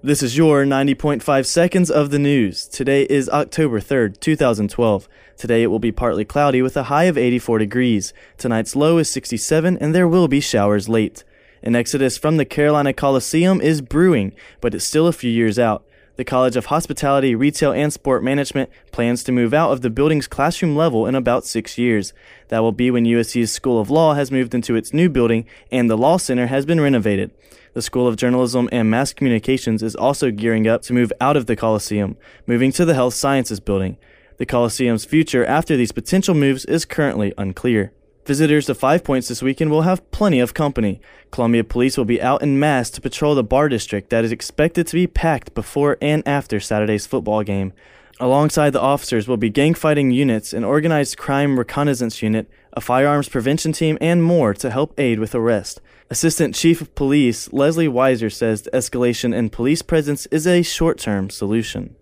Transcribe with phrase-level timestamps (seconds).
[0.00, 2.68] This is your 90.5 seconds of the news.
[2.68, 5.08] Today is October 3rd, 2012.
[5.36, 8.12] Today it will be partly cloudy with a high of 84 degrees.
[8.36, 11.24] Tonight's low is 67 and there will be showers late.
[11.64, 15.84] An exodus from the Carolina Coliseum is brewing, but it's still a few years out.
[16.18, 20.26] The College of Hospitality, Retail, and Sport Management plans to move out of the building's
[20.26, 22.12] classroom level in about six years.
[22.48, 25.88] That will be when USC's School of Law has moved into its new building and
[25.88, 27.30] the Law Center has been renovated.
[27.74, 31.46] The School of Journalism and Mass Communications is also gearing up to move out of
[31.46, 32.16] the Coliseum,
[32.48, 33.96] moving to the Health Sciences Building.
[34.38, 37.92] The Coliseum's future after these potential moves is currently unclear.
[38.28, 41.00] Visitors to Five Points this weekend will have plenty of company.
[41.30, 44.86] Columbia Police will be out en masse to patrol the bar district that is expected
[44.86, 47.72] to be packed before and after Saturday's football game.
[48.20, 53.30] Alongside the officers will be gang fighting units, an organized crime reconnaissance unit, a firearms
[53.30, 55.80] prevention team, and more to help aid with arrest.
[56.10, 60.98] Assistant Chief of Police Leslie Weiser says the escalation in police presence is a short
[60.98, 61.96] term solution.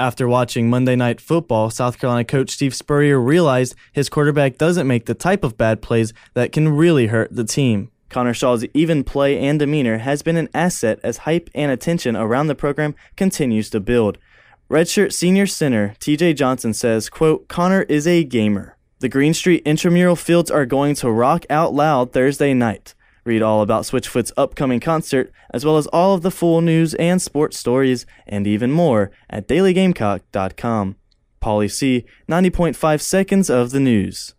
[0.00, 5.06] After watching Monday Night Football, South Carolina coach Steve Spurrier realized his quarterback doesn't make
[5.06, 7.90] the type of bad plays that can really hurt the team.
[8.08, 12.48] Connor Shaw's even play and demeanor has been an asset as hype and attention around
[12.48, 14.18] the program continues to build.
[14.70, 18.76] Redshirt senior center TJ Johnson says, quote, Connor is a gamer.
[18.98, 22.94] The Green Street intramural fields are going to rock out loud Thursday night.
[23.24, 27.22] Read all about Switchfoot's upcoming concert, as well as all of the full news and
[27.22, 30.96] sports stories, and even more at dailygamecock.com.
[31.40, 34.34] Pauly C, 90.5 seconds of the news.